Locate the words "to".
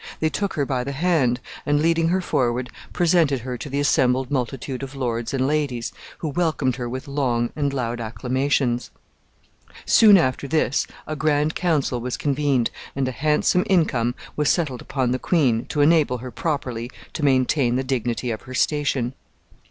3.59-3.69, 15.67-15.81, 17.13-17.23